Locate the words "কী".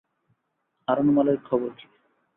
1.77-1.85